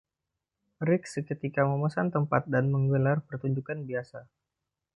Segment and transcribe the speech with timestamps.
[0.87, 4.19] Riggs seketika memesan tempat dan menggelar pertunjukan biasa.